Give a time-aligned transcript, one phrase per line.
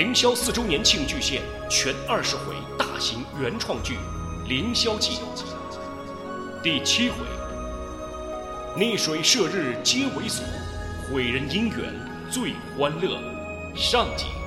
[0.00, 3.98] 凌霄四周年庆巨献全二十回大型原创剧
[4.48, 5.16] 《凌霄记》
[6.62, 7.16] 第七回：
[8.74, 10.40] 逆水射日皆猥琐，
[11.12, 11.92] 毁人姻缘
[12.30, 13.18] 最欢乐。
[13.76, 14.39] 上集。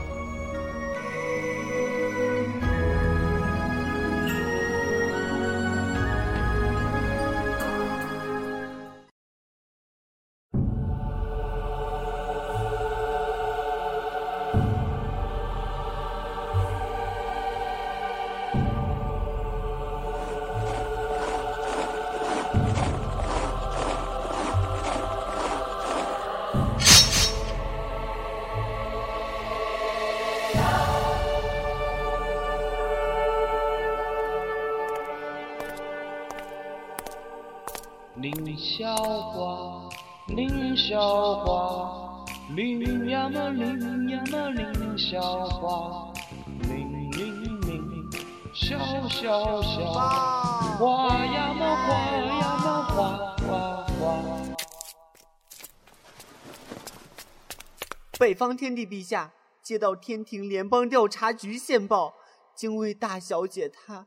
[58.19, 59.33] 北方天帝陛下，
[59.63, 62.13] 接到天庭联邦调查局线报，
[62.55, 64.05] 精卫大小姐她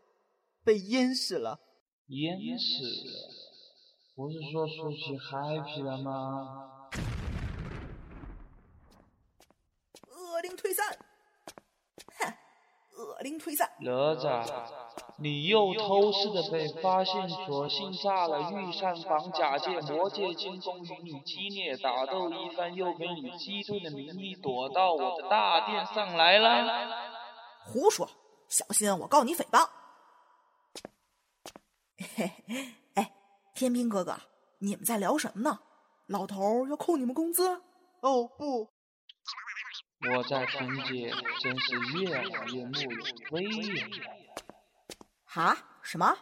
[0.62, 1.58] 被淹死了。
[2.06, 3.30] 淹死了？
[4.14, 6.88] 不是说出去 happy 了吗？
[10.08, 10.96] 恶灵退散！
[12.18, 12.32] 哼，
[12.96, 13.68] 恶灵退散！
[13.80, 14.46] 哪吒，
[15.18, 26.88] 你又偷师的被发现，索性炸了御膳房，假借魔界进攻与你激烈打斗一番，又给你击退的名义躲到我的大殿上来了。
[27.64, 28.08] 胡说！
[28.48, 29.68] 小心我告你诽谤！
[31.98, 33.12] 嘿嘿，哎，
[33.54, 34.16] 天兵哥哥，
[34.58, 35.60] 你们在聊什么呢？
[36.06, 37.48] 老头要扣你们工资？
[38.02, 38.68] 哦不，
[40.14, 43.90] 我在天界真是越来越木有威严
[45.42, 45.54] 了。
[45.54, 45.58] 哈？
[45.82, 46.16] 什么？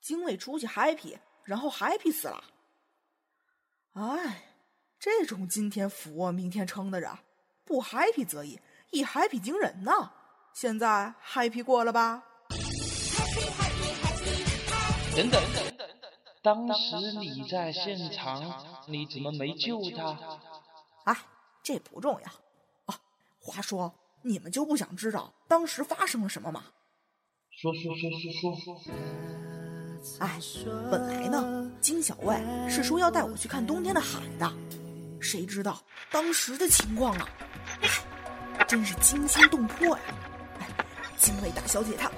[0.00, 2.44] 精卫出去 happy，然后 happy 死了？
[3.94, 4.42] 哎，
[4.98, 7.10] 这种今天俯卧明天撑的人，
[7.64, 8.60] 不 happy 则已，
[8.90, 10.10] 一 happy 惊人呐！
[10.52, 12.22] 现在 happy 过了吧？
[15.16, 15.88] 等等等等，
[16.42, 20.40] 当时你在现场，你怎么没救他？
[21.04, 21.26] 啊，
[21.62, 22.28] 这不重要。
[22.86, 22.94] 哦，
[23.40, 26.66] 话说你们就不想知道当时发生了什么吗？
[27.74, 28.80] 说说说说说。
[30.20, 30.38] 哎，
[30.90, 32.36] 本来呢，金小卫
[32.68, 34.48] 是说要带我去看冬天的海的，
[35.18, 35.80] 谁知道
[36.12, 37.28] 当时的情况啊，
[37.80, 37.88] 哎，
[38.68, 40.02] 真是惊心动魄呀！
[40.60, 40.68] 哎，
[41.16, 42.10] 金卫大小姐她。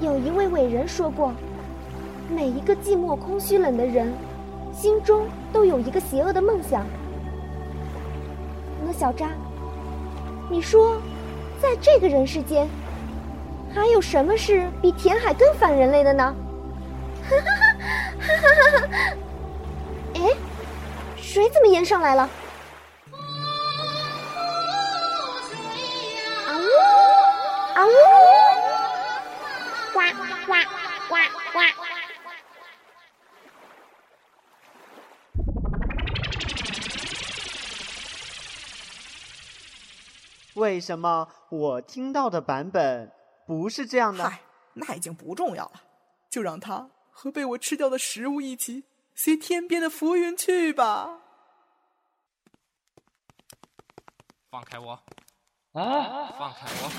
[0.00, 1.32] 有一位伟人说过
[2.28, 4.12] ：“每一个寂寞、空虚、冷的人，
[4.74, 6.86] 心中都有一个邪恶的梦想。”
[8.98, 9.28] 小扎，
[10.48, 10.96] 你说，
[11.60, 12.68] 在这个人世间，
[13.74, 16.34] 还有什么是比填海更反人类的呢？
[17.28, 17.50] 哈哈
[18.20, 18.86] 哈哈哈哈！
[20.14, 20.20] 哎，
[21.16, 22.22] 水怎么淹上来了？
[26.46, 26.62] 啊呜
[27.74, 27.90] 啊呜！
[29.92, 30.00] 呱
[30.46, 30.54] 呱
[31.08, 31.16] 呱
[40.54, 43.12] 为什么我听到的版本
[43.46, 44.28] 不是这样的？
[44.28, 44.40] 嗨，
[44.74, 45.82] 那已经不重要了，
[46.30, 48.84] 就让它和被我吃掉的食物一起
[49.14, 51.20] 随天边的浮云去吧。
[54.50, 54.92] 放开我！
[55.72, 56.32] 啊！
[56.38, 56.90] 放开我！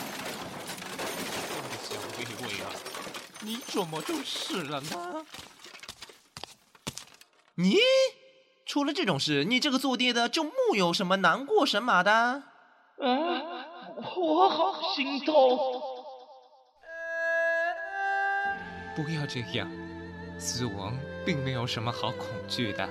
[3.41, 5.25] 你怎么就是了呢？
[7.55, 7.77] 你
[8.65, 12.43] 出了这种事，你这个做爹的就木有什么难过神马的？
[13.05, 13.41] 啊！
[14.17, 15.57] 我好心痛。
[18.95, 19.69] 不要这样，
[20.39, 22.89] 死亡并没有什么好恐惧的，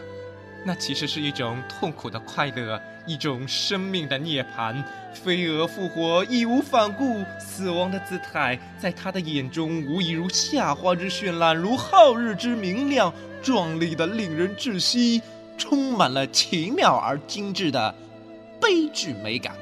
[0.64, 4.84] 那其实是一种痛苦的快乐，一种生命的涅槃。
[5.12, 13.12] 飞蛾复活，义无反顾，死亡的姿态在他的眼中无疑如夏花之绚烂，如皓日之明亮，
[13.42, 15.22] 壮丽的令人窒息，
[15.56, 17.94] 充满了奇妙而精致的
[18.60, 19.56] 悲剧美感。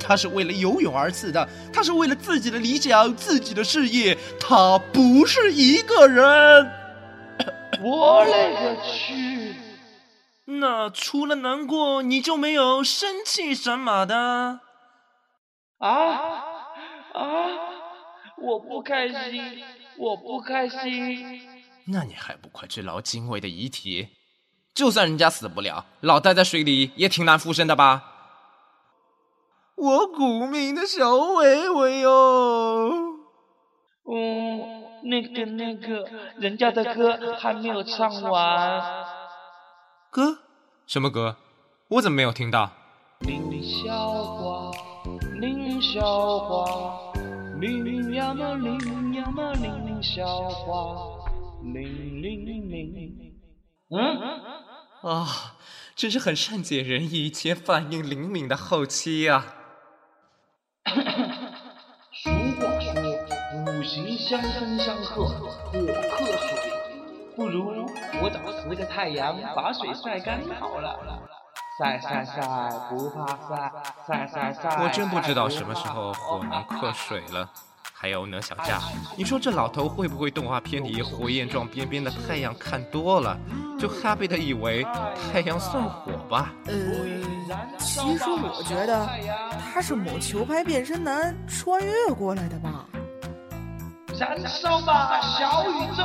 [0.00, 6.70] 他是为了游泳而死的，他是为了自己的理想、自己的事业，他不是一个人。
[7.82, 9.54] 我勒个去！
[10.46, 14.60] 那除了难过，你就没有生气什么的？
[15.78, 15.88] 啊
[17.14, 17.46] 啊！
[18.36, 19.62] 我不开心，
[19.96, 21.40] 我不开心。
[21.86, 24.08] 那你还不快去捞精卫的遗体？
[24.74, 28.09] 就算人家死不了，老待在水里也挺难复生的吧？
[29.80, 32.90] 我古茗的小伟伟哟。
[34.04, 34.60] 嗯，
[35.04, 36.06] 那个那个，
[36.36, 38.82] 人家的歌还没有唱完。
[40.10, 40.40] 歌？
[40.86, 41.36] 什么歌？
[41.88, 42.70] 我怎么没有听到？
[43.20, 44.70] 林小花，
[45.40, 46.00] 林小
[46.40, 47.12] 花，
[47.58, 50.94] 林呀嘛林呀嘛林小花，
[51.72, 53.32] 林林林。
[53.88, 53.96] 嗯？
[55.10, 55.56] 啊，
[55.96, 59.54] 真是很善解人意且反应灵敏的后期呀、
[64.16, 66.72] 相生相克，火克水。
[67.36, 67.86] 不如
[68.22, 70.98] 我找十个太阳把水晒干好了。
[71.78, 72.42] 晒晒晒，
[72.90, 73.72] 不怕晒，
[74.06, 74.82] 晒晒晒。
[74.82, 77.48] 我真不知道什么时候火能克水了。
[77.94, 78.80] 还有呢，小佳，
[79.16, 83.38] 你说这老头会不会动画片里火焰状边边的太阳看多了，
[83.78, 84.86] 就 happy 的以为
[85.32, 86.52] 太阳算火吧？
[86.66, 86.74] 呃，
[87.78, 89.06] 其实我觉得
[89.72, 92.86] 他是某球拍变身男穿越过来的吧。
[94.20, 96.04] 燃烧吧，小宇宙！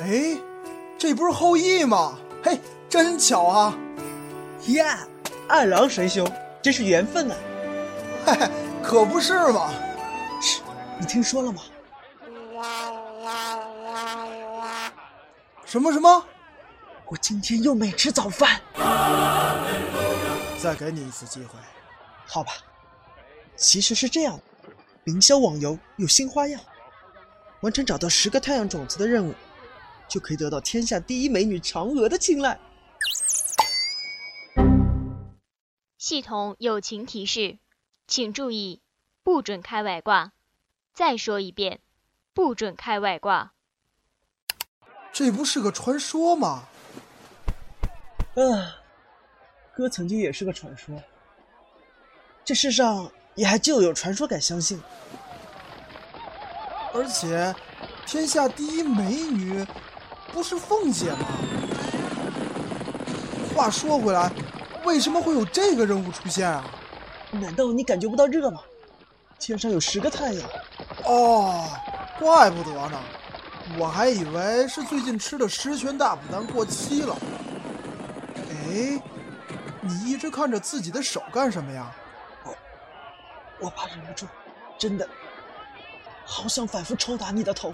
[0.00, 0.36] 哎，
[0.98, 2.18] 这不是后羿吗？
[2.42, 3.78] 嘿，真巧啊！
[4.66, 4.98] 呀，
[5.48, 6.28] 二郎神兄，
[6.60, 7.36] 真是缘分啊！
[8.26, 8.50] 嘿嘿，
[8.82, 9.70] 可不是嘛！
[10.42, 10.62] 嘘，
[10.98, 11.62] 你听说了吗？
[15.64, 16.24] 什么什么？
[17.10, 18.60] 我今天又没吃早饭。
[20.56, 21.58] 再给你一次机会，
[22.24, 22.52] 好吧。
[23.56, 24.42] 其实是这样的，
[25.04, 26.60] 凌霄网游有新花样，
[27.62, 29.34] 完成找到十个太阳种子的任务，
[30.08, 32.60] 就可以得到天下第一美女嫦娥的青睐。
[35.98, 37.58] 系统友情提示，
[38.06, 38.82] 请注意，
[39.24, 40.30] 不准开外挂。
[40.94, 41.80] 再说一遍，
[42.32, 43.52] 不准开外挂。
[45.12, 46.68] 这不是个传说吗？
[48.48, 48.76] 啊，
[49.74, 50.94] 哥曾经也是个传说。
[52.44, 54.80] 这世上也还就有传说敢相信。
[56.94, 57.54] 而且，
[58.06, 59.66] 天下第一美女
[60.32, 61.26] 不是凤姐吗？
[63.54, 64.30] 话说回来，
[64.84, 66.64] 为什么会有这个任务出现啊？
[67.32, 68.60] 难道你感觉不到热吗？
[69.38, 70.50] 天上有十个太阳。
[71.04, 71.68] 哦，
[72.18, 73.00] 怪不得呢，
[73.78, 77.16] 我还以为是最近吃的十全大补丹过期了。
[78.80, 79.02] 哎，
[79.82, 81.92] 你一直看着自己的手干什么呀？
[82.44, 82.56] 我
[83.58, 84.26] 我怕忍不住，
[84.78, 85.06] 真的，
[86.24, 87.70] 好想反复抽打你的头。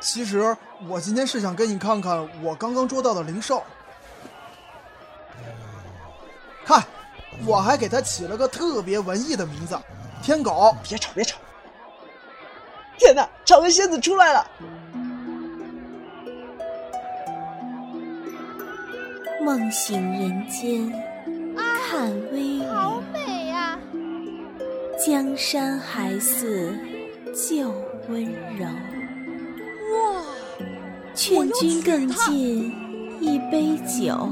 [0.00, 0.56] 其实
[0.88, 3.62] 我今天是想给你看看我刚刚捉到的灵兽。
[6.64, 6.82] 看，
[7.44, 9.78] 我还给它起了个特别文艺的名字——
[10.22, 10.74] 天狗。
[10.82, 11.38] 别吵，别吵！
[12.96, 14.50] 天哪，长尾仙子出来了！
[19.50, 20.88] 梦醒人间，
[21.90, 23.76] 看微雨，好美呀、
[25.04, 26.72] 江山还似
[27.34, 27.74] 旧
[28.08, 28.24] 温
[28.56, 28.64] 柔。
[29.90, 30.22] 哇，
[31.16, 32.72] 劝君更尽
[33.20, 34.28] 一杯酒，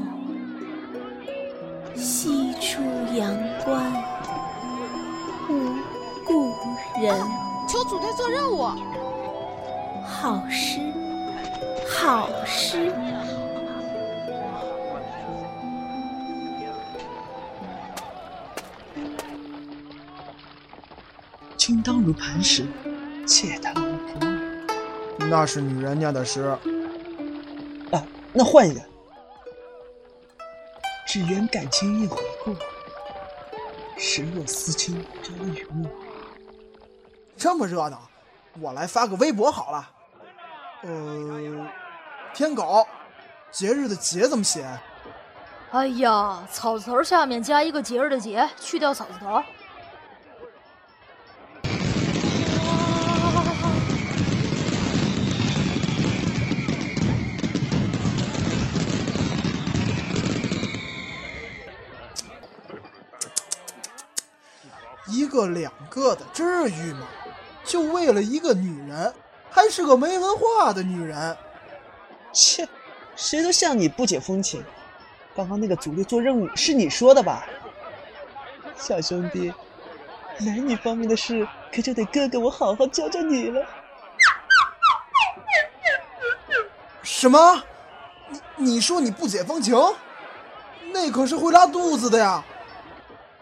[1.97, 2.81] 西出
[3.13, 3.93] 阳关
[5.51, 5.75] 无
[6.25, 6.53] 故
[7.03, 7.13] 人。
[7.69, 8.71] 求主队做任务。
[10.07, 10.79] 好诗，
[11.91, 12.93] 好诗。
[21.89, 22.67] 当如磐石，
[23.27, 24.67] 妾当如蒲儿。
[25.21, 26.43] 那是女人念的诗。
[27.91, 28.81] 啊，那换一个。
[31.07, 32.55] 只缘感情一回顾，
[33.97, 35.89] 时若思亲朝雨暮。
[37.39, 38.07] 这么热闹，
[38.61, 39.91] 我来发个微博好了。
[40.83, 41.67] 呃，
[42.35, 42.87] 天狗，
[43.51, 44.79] 节日的节怎么写？
[45.71, 49.43] 哎呀，草字头下面加一个节日的节，去掉草字头。
[65.69, 67.07] 两个的，至于吗？
[67.65, 69.15] 就为了一个女人，
[69.51, 71.37] 还是个没文化的女人。
[72.33, 72.67] 切，
[73.15, 74.65] 谁都像你不解风情。
[75.37, 77.45] 刚刚那个组队做任务是你说的吧？
[78.77, 79.53] 小兄弟，
[80.39, 83.67] 男女方面的事可就得哥哥我好好教教你了。
[87.03, 87.63] 什么？
[88.57, 89.77] 你你说你不解风情，
[90.93, 92.43] 那可是会拉肚子的呀！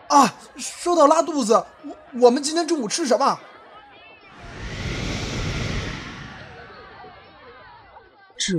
[0.08, 3.38] 啊，说到拉肚子，我我们今天中午吃什么？
[8.38, 8.54] 这，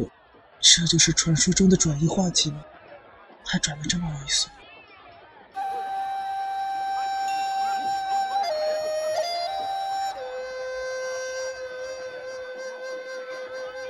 [0.59, 2.63] 这就是传说中的转移话题吗？
[3.43, 4.47] 还转的这么猥琐。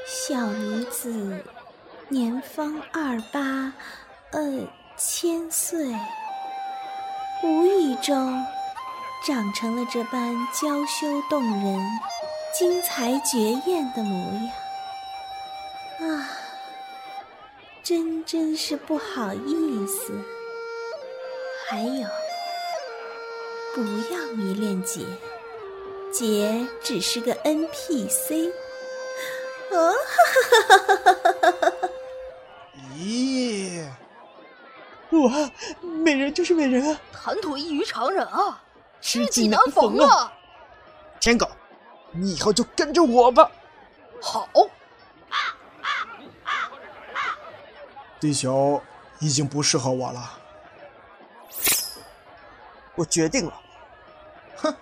[0.06, 1.44] 小女子
[2.10, 3.74] 年方二八，
[4.32, 5.96] 呃，千岁，
[7.44, 8.46] 无意中
[9.28, 11.86] 长成了这般娇羞动人、
[12.58, 13.38] 精彩绝
[13.70, 14.34] 艳的模
[16.00, 16.30] 样，啊，
[17.84, 20.14] 真真是不好意思。
[21.68, 22.08] 还有，
[23.76, 23.82] 不
[24.14, 25.02] 要迷恋姐，
[26.14, 28.50] 姐只是个 NPC。
[29.72, 31.90] 哦，哈哈哈哈哈哈！
[32.96, 33.86] 咦，
[35.10, 38.64] 哇，美人就是美人啊，谈吐异于常人啊，
[39.02, 40.34] 知己难逢啊！
[41.20, 41.50] 天狗，
[42.12, 43.50] 你以后就跟着我吧。
[44.22, 44.48] 好。
[48.20, 48.82] 地球
[49.20, 50.40] 已经不适合我了，
[52.96, 53.62] 我决定了。
[54.56, 54.76] 哼，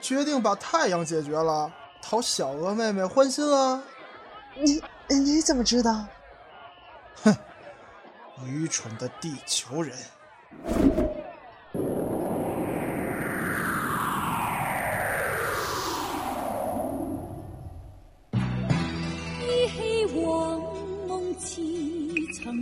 [0.00, 3.82] 决定把太阳解决了，讨小鹅妹妹欢心了。
[4.54, 6.06] 你你怎么知道？
[7.22, 7.36] 哼，
[8.46, 9.94] 愚蠢的地球人！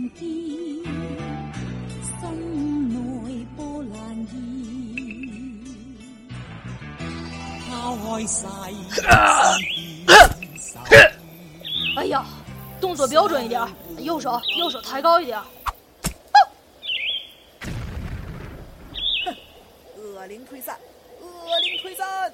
[0.09, 0.25] 曾见，
[2.03, 4.33] 心内波澜现。
[7.69, 8.45] 抛开世
[11.95, 12.25] 哎呀，
[12.79, 13.61] 动作标准一点，
[13.99, 15.39] 右手右手抬高一点。
[19.25, 19.35] 哼，
[19.97, 20.77] 恶灵退散，
[21.21, 22.33] 恶灵退散。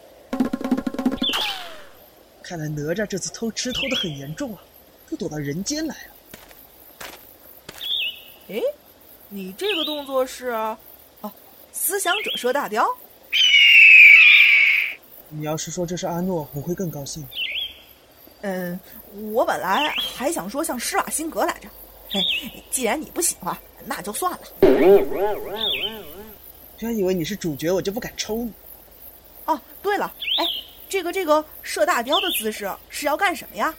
[2.43, 4.61] 看来哪吒这次偷吃偷的很严重啊，
[5.09, 6.11] 都躲到人间来了。
[8.47, 8.61] 哎，
[9.29, 10.47] 你这个动作是？
[11.21, 11.31] 哦，
[11.71, 12.87] 思想者射大雕。
[15.29, 17.25] 你要是说这是阿诺，我会更高兴。
[18.41, 18.79] 嗯，
[19.33, 21.67] 我本来还想说像施瓦辛格来着，
[22.09, 22.21] 嘿，
[22.69, 24.39] 既然你不喜欢，那就算了。
[26.77, 28.53] 真以为你是主角，我就不敢抽你。
[29.45, 30.45] 哦，对了，哎，
[30.87, 33.73] 这个这个射大雕的姿势是要干什么呀？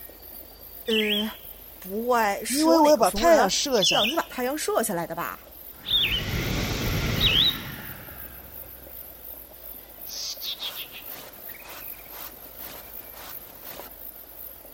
[0.87, 1.31] 呃，
[1.81, 5.39] 不会是因为我要把太阳射下，让你把太阳射下来的吧？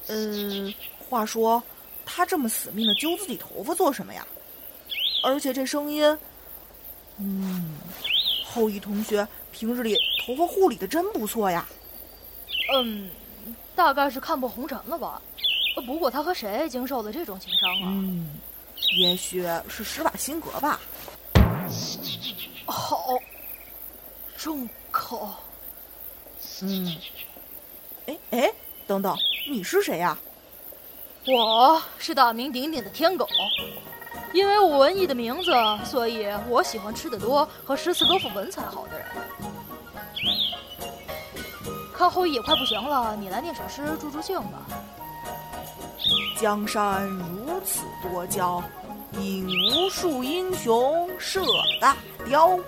[0.09, 0.73] 嗯，
[1.09, 1.63] 话说，
[2.05, 4.27] 他这么死命的揪自己头发做什么呀？
[5.25, 6.19] 而且这声音，
[7.19, 7.77] 嗯，
[8.45, 11.67] 后羿同学平日里头发护理的真不错呀。
[12.75, 13.09] 嗯，
[13.75, 15.23] 大概是看破红尘了吧。
[15.87, 17.89] 不过他和谁经受了这种情伤啊？
[17.89, 18.39] 嗯，
[18.99, 20.79] 也许是施瓦辛格吧。
[22.67, 23.05] 好，
[24.37, 25.29] 重口。
[26.61, 26.97] 嗯，
[28.07, 28.53] 哎哎，
[28.87, 29.17] 等等。
[29.51, 30.17] 你是谁呀？
[31.27, 33.27] 我是大名鼎鼎的天狗，
[34.33, 35.53] 因为我文艺的名字，
[35.85, 39.07] 所以我喜欢吃的多和诗词歌赋文采好的人。
[41.95, 44.67] 看后羿也快不行了，你来念首诗助助兴吧。
[46.41, 48.63] 江山如此多娇，
[49.21, 51.45] 引无数英雄射
[51.81, 52.59] 大雕。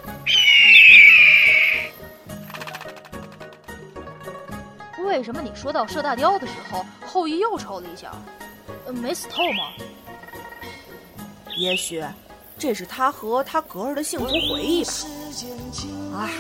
[5.05, 8.13] 为什么你说到射大雕的时候，后羿又抽了一下？
[8.93, 9.73] 没死透吗？
[11.57, 12.05] 也许
[12.59, 14.93] 这是他和他格儿的幸福回忆吧。
[16.17, 16.31] 唉，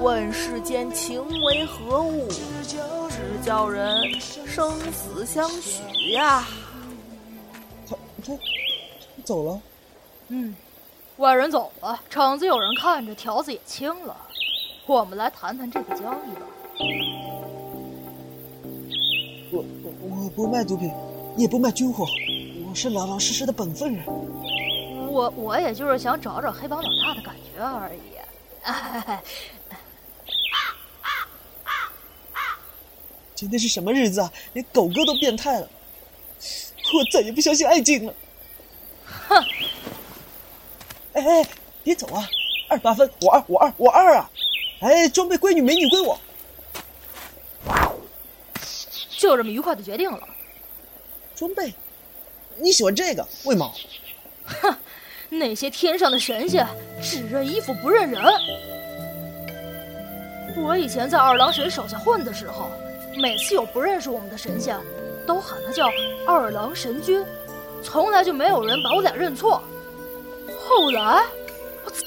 [0.00, 2.42] 问世间情为何物，只
[3.44, 6.44] 叫人生死相许呀。
[7.88, 8.32] 他他
[9.24, 9.60] 走了。
[10.28, 10.54] 嗯，
[11.18, 14.16] 外人走了，场子有人看着，条子也清了。
[14.86, 16.46] 我们来谈谈这个交易吧。
[19.52, 19.64] 我
[20.02, 20.92] 我不卖毒品，
[21.36, 22.04] 也不卖军火，
[22.68, 24.04] 我是老老实实的本分人。
[25.08, 28.00] 我我也就是想找找黑帮老大的感觉而已。
[33.36, 34.32] 今天是什么日子啊？
[34.54, 35.68] 连狗哥都变态了，
[36.94, 38.14] 我再也不相信爱情了。
[39.04, 39.44] 哼！
[41.12, 41.46] 哎哎，
[41.84, 42.26] 别走啊！
[42.68, 44.30] 二八分，我二，我二，我二啊！
[44.80, 46.18] 哎，装备归你，美女归我。
[49.18, 50.28] 就这么愉快的决定了。
[51.34, 51.74] 装备，
[52.56, 53.26] 你喜欢这个？
[53.44, 53.74] 为毛？
[54.46, 54.74] 哼，
[55.28, 56.66] 那些天上的神仙
[57.02, 58.22] 只认衣服不认人。
[60.56, 62.70] 我以前在二郎神手下混的时候，
[63.16, 64.78] 每次有不认识我们的神仙，
[65.26, 65.88] 都喊他叫
[66.26, 67.24] 二郎神君，
[67.82, 69.62] 从来就没有人把我俩认错。
[70.60, 71.24] 后来，
[71.84, 72.02] 我操，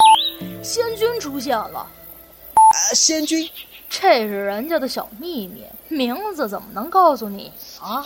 [0.61, 1.79] 仙君出现了。
[1.79, 3.49] 啊，仙君，
[3.89, 7.51] 这是人家的小秘密，名字怎么能告诉你
[7.81, 8.05] 啊？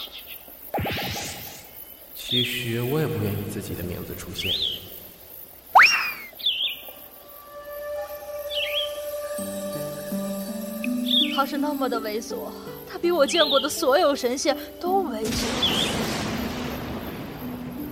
[2.15, 4.51] 其实我也不愿意自己的名字出现。
[11.35, 12.35] 他是那么的猥琐，
[12.89, 15.45] 他比我见过的所有神仙都猥琐。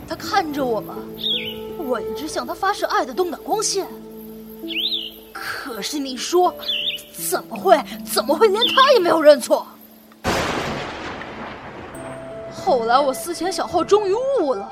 [0.07, 0.95] 他看着我们，
[1.77, 3.87] 我一直向他发射爱的动感光线。
[5.33, 6.53] 可是你说，
[7.29, 7.81] 怎么会？
[8.05, 9.65] 怎么会连他也没有认错？
[12.53, 14.71] 后来我思前想后，终于悟了，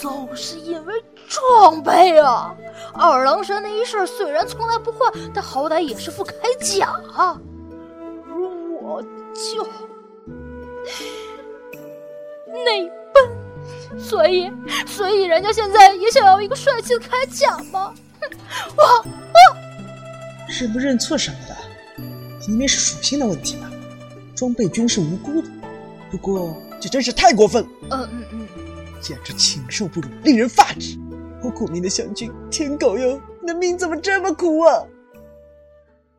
[0.00, 0.94] 总是因为
[1.30, 2.52] 装备啊！
[2.92, 7.38] 二郎神那一事虽然从来不换，但好歹也是副铠甲，而
[8.82, 9.00] 我
[9.32, 9.62] 就
[12.64, 14.50] 内奔，所以，
[14.88, 17.94] 所以人家现在也想要一个帅气的铠甲吗？
[18.76, 19.04] 我我
[20.48, 21.56] 认不认错什么的，
[22.48, 23.70] 明明是属性的问题嘛。
[24.34, 25.48] 装备君是无辜的，
[26.10, 27.68] 不过这真是太过分了。
[27.90, 28.48] 嗯嗯嗯，
[29.00, 30.98] 简直禽兽不如，令人发指。
[31.42, 34.86] 我苦命的湘君，天狗哟，你的命怎么这么苦啊？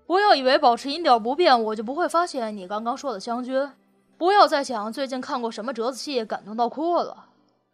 [0.07, 3.69] 不要以为保持音调不变，我就不会发现你刚刚说的湘君。
[4.17, 7.27] 不要再想最近看过什么折子戏感动到哭了。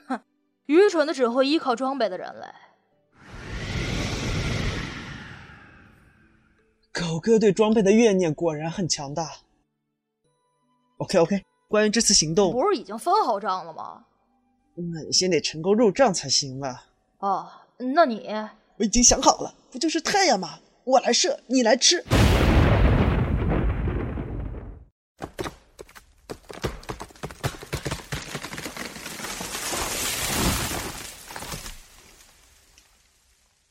[0.07, 0.19] 哼，
[0.65, 2.47] 愚蠢的只会依靠装备的人类。
[6.91, 9.29] 狗哥对装备的怨念果然很强大。
[10.97, 14.03] OK OK，关于这次行动，不是已经分好账了吗？
[14.75, 16.86] 那你先得成功入账才行吧。
[17.19, 18.29] 哦，那你？
[18.77, 20.59] 我已经想好了，不就是太阳吗？
[20.83, 22.03] 我来射，你来吃。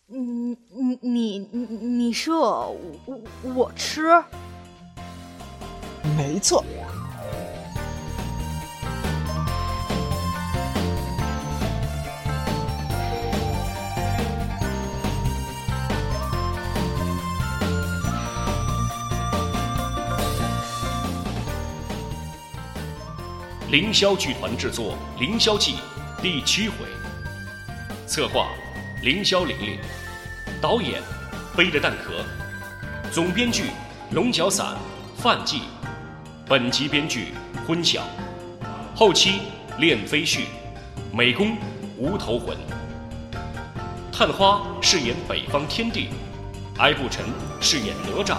[0.08, 3.20] 你你你你你射，我
[3.54, 4.08] 我吃。
[6.16, 6.64] 没错。
[23.68, 25.74] 凌霄剧团制作《凌霄记》
[26.22, 26.76] 第七回，
[28.06, 28.46] 策划
[29.02, 29.76] 凌霄玲玲，
[30.62, 31.02] 导演
[31.56, 32.24] 背着蛋壳，
[33.10, 33.64] 总编剧
[34.12, 34.76] 龙角散
[35.16, 35.62] 范季，
[36.46, 37.34] 本集编剧
[37.66, 38.04] 昏晓，
[38.94, 39.40] 后期
[39.78, 40.42] 练飞絮，
[41.12, 41.56] 美工
[41.98, 42.56] 无头魂。
[44.12, 46.10] 探花饰演北方天帝，
[46.78, 47.24] 艾不晨
[47.60, 48.36] 饰演哪吒，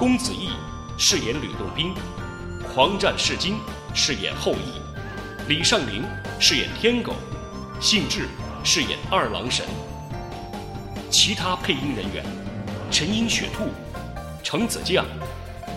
[0.00, 0.48] 公子异
[0.98, 1.94] 饰演吕洞宾，
[2.74, 3.54] 狂战士金。
[3.94, 4.80] 饰演后羿，
[5.48, 6.04] 李尚林
[6.38, 7.14] 饰演天狗，
[7.80, 8.28] 信志
[8.62, 9.64] 饰演二郎神。
[11.10, 12.24] 其他配音人员：
[12.90, 13.68] 陈英雪兔、
[14.42, 15.04] 程子将、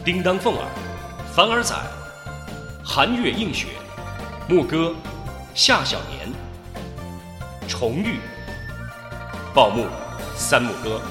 [0.03, 0.67] 叮当凤儿、
[1.33, 1.75] 凡儿仔、
[2.83, 3.67] 寒月映雪、
[4.47, 4.93] 牧歌、
[5.53, 6.31] 夏小年、
[7.67, 8.19] 重玉、
[9.53, 9.85] 报幕
[10.35, 11.01] 三木哥。